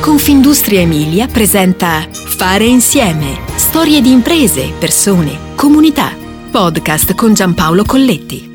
[0.00, 3.38] Confindustria Emilia presenta Fare insieme.
[3.56, 6.16] Storie di imprese, persone, comunità.
[6.50, 8.48] Podcast con Giampaolo Colletti.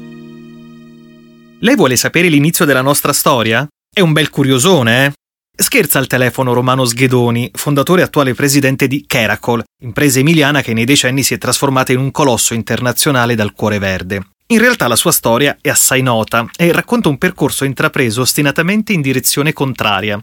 [1.59, 3.65] Lei vuole sapere l'inizio della nostra storia?
[3.93, 5.11] È un bel curiosone, eh?
[5.55, 10.85] Scherza al telefono Romano Sghedoni, fondatore e attuale presidente di Keracol, impresa emiliana che nei
[10.85, 14.29] decenni si è trasformata in un colosso internazionale dal cuore verde.
[14.47, 19.01] In realtà la sua storia è assai nota e racconta un percorso intrapreso ostinatamente in
[19.01, 20.19] direzione contraria.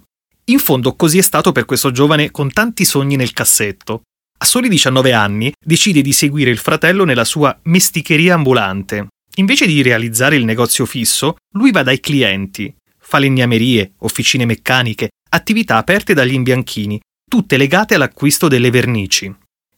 [0.46, 4.02] In fondo così è stato per questo giovane con tanti sogni nel cassetto.
[4.38, 9.06] A soli 19 anni decide di seguire il fratello nella sua mesticheria ambulante.
[9.36, 16.12] Invece di realizzare il negozio fisso, lui va dai clienti, falegnamerie, officine meccaniche, attività aperte
[16.12, 19.32] dagli imbianchini, tutte legate all'acquisto delle vernici.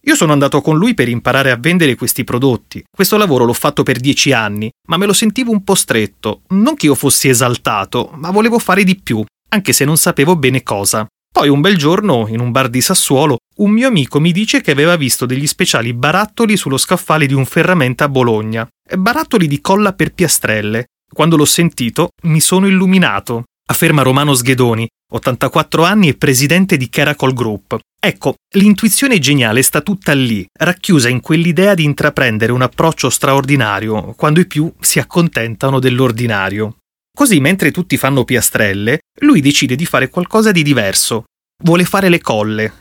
[0.06, 2.82] Io sono andato con lui per imparare a vendere questi prodotti.
[2.90, 6.42] Questo lavoro l'ho fatto per dieci anni, ma me lo sentivo un po' stretto.
[6.48, 10.62] Non che io fossi esaltato, ma volevo fare di più, anche se non sapevo bene
[10.62, 11.06] cosa.
[11.32, 14.70] Poi un bel giorno, in un bar di Sassuolo, un mio amico mi dice che
[14.70, 18.68] aveva visto degli speciali barattoli sullo scaffale di un ferramenta a Bologna.
[18.96, 20.86] Barattoli di colla per piastrelle.
[21.12, 27.32] Quando l'ho sentito, mi sono illuminato afferma Romano Sghedoni, 84 anni e presidente di Caracol
[27.32, 27.78] Group.
[27.98, 34.40] Ecco, l'intuizione geniale sta tutta lì, racchiusa in quell'idea di intraprendere un approccio straordinario, quando
[34.40, 36.76] i più si accontentano dell'ordinario.
[37.16, 41.24] Così, mentre tutti fanno piastrelle, lui decide di fare qualcosa di diverso.
[41.62, 42.78] Vuole fare le colle.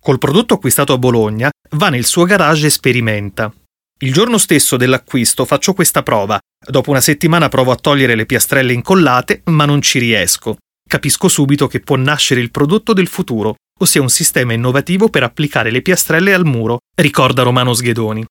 [0.00, 3.52] Col prodotto acquistato a Bologna, va nel suo garage e sperimenta.
[4.00, 6.38] Il giorno stesso dell'acquisto faccio questa prova.
[6.66, 10.56] Dopo una settimana provo a togliere le piastrelle incollate, ma non ci riesco.
[10.86, 15.70] Capisco subito che può nascere il prodotto del futuro, ossia un sistema innovativo per applicare
[15.70, 18.24] le piastrelle al muro, ricorda Romano Sghedoni.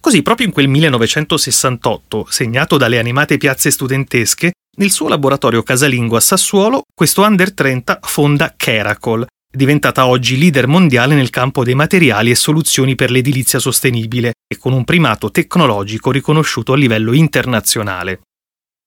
[0.00, 6.20] Così, proprio in quel 1968, segnato dalle animate piazze studentesche, nel suo laboratorio casalingo a
[6.20, 12.34] Sassuolo, questo under 30 fonda Keracol, diventata oggi leader mondiale nel campo dei materiali e
[12.34, 18.20] soluzioni per l'edilizia sostenibile e con un primato tecnologico riconosciuto a livello internazionale.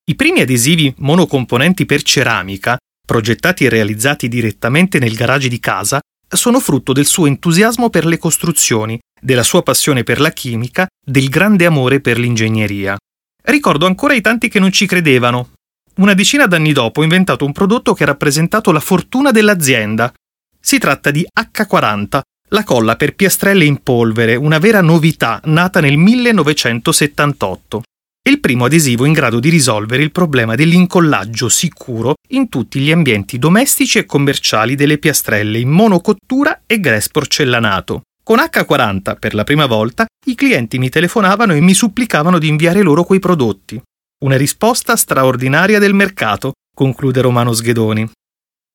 [0.10, 6.60] I primi adesivi monocomponenti per ceramica, progettati e realizzati direttamente nel garage di casa, sono
[6.60, 11.66] frutto del suo entusiasmo per le costruzioni, della sua passione per la chimica, del grande
[11.66, 12.98] amore per l'ingegneria.
[13.44, 15.52] Ricordo ancora i tanti che non ci credevano.
[15.98, 20.14] Una decina d'anni dopo ho inventato un prodotto che ha rappresentato la fortuna dell'azienda,
[20.60, 22.20] si tratta di H40,
[22.50, 27.82] la colla per piastrelle in polvere, una vera novità nata nel 1978.
[28.22, 32.92] È il primo adesivo in grado di risolvere il problema dell'incollaggio sicuro in tutti gli
[32.92, 38.04] ambienti domestici e commerciali delle piastrelle in monocottura e grès porcellanato.
[38.22, 42.84] Con H40, per la prima volta, i clienti mi telefonavano e mi supplicavano di inviare
[42.84, 43.82] loro quei prodotti.
[44.20, 48.10] Una risposta straordinaria del mercato, conclude Romano Sghedoni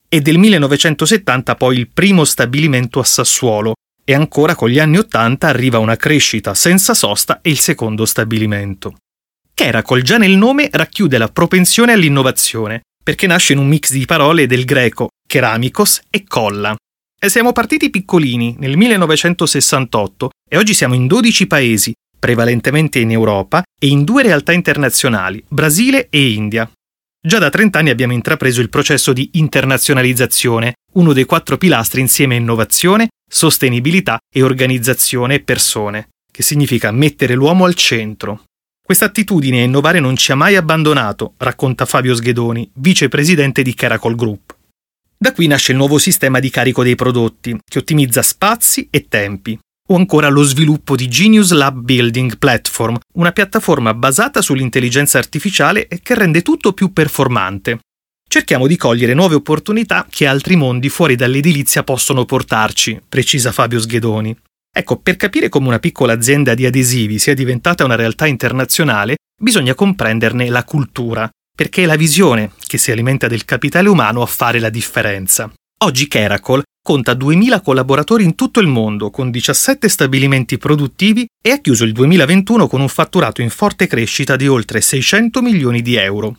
[0.08, 3.72] e del 1970 poi il primo stabilimento a Sassuolo
[4.04, 8.94] e ancora con gli anni 80 arriva una crescita senza sosta e il secondo stabilimento.
[9.52, 14.46] Keracol già nel nome racchiude la propensione all'innovazione, perché nasce in un mix di parole
[14.46, 16.76] del greco keramikos e colla.
[17.20, 21.92] E siamo partiti piccolini nel 1968 e oggi siamo in 12 paesi,
[22.22, 26.70] prevalentemente in Europa, e in due realtà internazionali, Brasile e India.
[27.20, 32.36] Già da 30 anni abbiamo intrapreso il processo di internazionalizzazione, uno dei quattro pilastri insieme
[32.36, 38.44] a innovazione, sostenibilità e organizzazione e persone, che significa mettere l'uomo al centro.
[38.80, 44.14] Questa attitudine a innovare non ci ha mai abbandonato, racconta Fabio Sghedoni, vicepresidente di Caracol
[44.14, 44.56] Group.
[45.18, 49.58] Da qui nasce il nuovo sistema di carico dei prodotti, che ottimizza spazi e tempi,
[49.92, 56.14] o ancora lo sviluppo di Genius Lab Building Platform, una piattaforma basata sull'intelligenza artificiale che
[56.14, 57.80] rende tutto più performante.
[58.26, 64.34] Cerchiamo di cogliere nuove opportunità che altri mondi fuori dall'edilizia possono portarci, precisa Fabio Sghedoni.
[64.74, 69.74] Ecco, per capire come una piccola azienda di adesivi sia diventata una realtà internazionale, bisogna
[69.74, 74.58] comprenderne la cultura, perché è la visione che si alimenta del capitale umano a fare
[74.58, 75.52] la differenza.
[75.84, 81.60] Oggi Keracol conta 2.000 collaboratori in tutto il mondo, con 17 stabilimenti produttivi e ha
[81.60, 86.38] chiuso il 2021 con un fatturato in forte crescita di oltre 600 milioni di euro.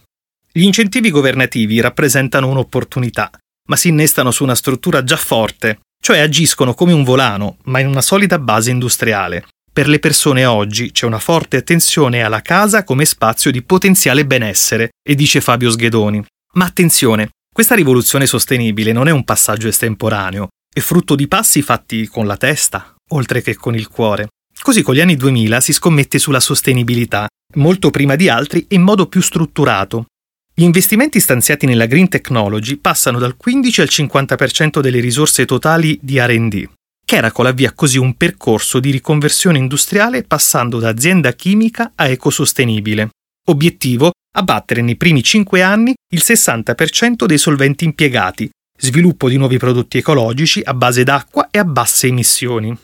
[0.51, 3.31] Gli incentivi governativi rappresentano un'opportunità,
[3.69, 7.87] ma si innestano su una struttura già forte, cioè agiscono come un volano, ma in
[7.87, 9.45] una solida base industriale.
[9.71, 14.89] Per le persone oggi c'è una forte attenzione alla casa come spazio di potenziale benessere,
[15.01, 16.23] e dice Fabio Sghedoni.
[16.53, 22.07] Ma attenzione, questa rivoluzione sostenibile non è un passaggio estemporaneo, è frutto di passi fatti
[22.07, 24.29] con la testa, oltre che con il cuore.
[24.59, 27.27] Così con gli anni 2000 si scommette sulla sostenibilità,
[27.57, 30.07] molto prima di altri e in modo più strutturato.
[30.51, 36.19] Gli investimenti stanziati nella green technology passano dal 15 al 50% delle risorse totali di
[36.19, 36.69] RD.
[37.05, 43.09] Keracol avvia così un percorso di riconversione industriale passando da azienda chimica a ecosostenibile.
[43.45, 44.11] Obiettivo?
[44.35, 50.61] Abbattere nei primi 5 anni il 60% dei solventi impiegati, sviluppo di nuovi prodotti ecologici
[50.63, 52.75] a base d'acqua e a basse emissioni.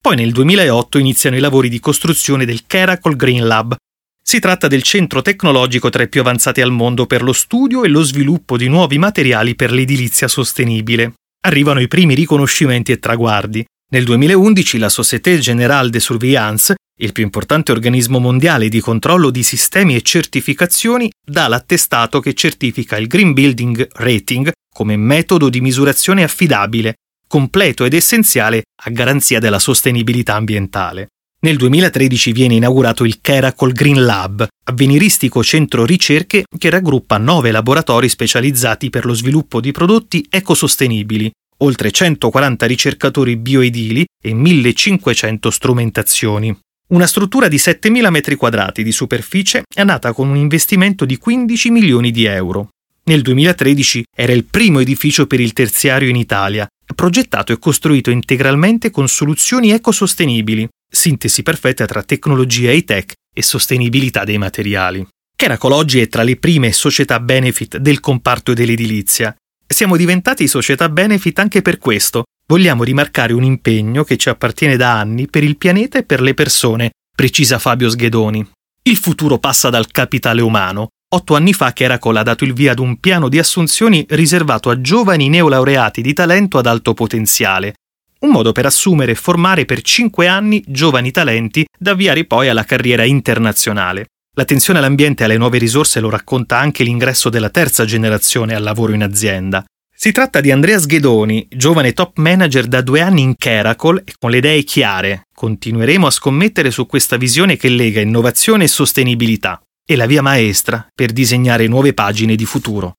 [0.00, 3.74] Poi nel 2008 iniziano i lavori di costruzione del Keracol Green Lab.
[4.22, 7.88] Si tratta del centro tecnologico tra i più avanzati al mondo per lo studio e
[7.88, 11.14] lo sviluppo di nuovi materiali per l'edilizia sostenibile.
[11.44, 13.64] Arrivano i primi riconoscimenti e traguardi.
[13.90, 19.42] Nel 2011 la Société Générale de Surveillance, il più importante organismo mondiale di controllo di
[19.42, 26.22] sistemi e certificazioni, dà l'attestato che certifica il Green Building Rating come metodo di misurazione
[26.22, 26.94] affidabile
[27.28, 31.08] completo ed essenziale a garanzia della sostenibilità ambientale.
[31.40, 38.08] Nel 2013 viene inaugurato il Keracol Green Lab, avveniristico centro ricerche che raggruppa nove laboratori
[38.08, 46.58] specializzati per lo sviluppo di prodotti ecosostenibili, oltre 140 ricercatori bioedili e 1500 strumentazioni.
[46.88, 52.10] Una struttura di 7.000 m2 di superficie è nata con un investimento di 15 milioni
[52.10, 52.70] di euro.
[53.04, 58.90] Nel 2013 era il primo edificio per il terziario in Italia, progettato e costruito integralmente
[58.90, 65.06] con soluzioni ecosostenibili, sintesi perfetta tra tecnologia high-tech e sostenibilità dei materiali.
[65.36, 69.36] Keracol oggi è tra le prime società benefit del comparto dell'edilizia.
[69.66, 72.24] Siamo diventati società benefit anche per questo.
[72.50, 76.32] Vogliamo rimarcare un impegno che ci appartiene da anni per il pianeta e per le
[76.32, 78.48] persone, precisa Fabio Sghedoni.
[78.82, 82.78] Il futuro passa dal capitale umano, Otto anni fa Keracol ha dato il via ad
[82.78, 87.76] un piano di assunzioni riservato a giovani neolaureati di talento ad alto potenziale,
[88.20, 92.64] un modo per assumere e formare per cinque anni giovani talenti da avviare poi alla
[92.64, 94.08] carriera internazionale.
[94.36, 98.92] L'attenzione all'ambiente e alle nuove risorse lo racconta anche l'ingresso della terza generazione al lavoro
[98.92, 99.64] in azienda.
[100.00, 104.30] Si tratta di Andrea Sghedoni, giovane top manager da due anni in Keracol e con
[104.30, 105.26] le idee chiare.
[105.34, 110.86] Continueremo a scommettere su questa visione che lega innovazione e sostenibilità e la via maestra
[110.94, 112.92] per disegnare nuove pagine di futuro.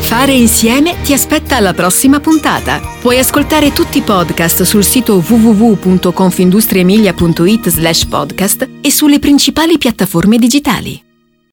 [0.00, 2.78] Fare insieme ti aspetta alla prossima puntata.
[3.00, 11.01] Puoi ascoltare tutti i podcast sul sito www.confindustriemilia.it slash podcast e sulle principali piattaforme digitali.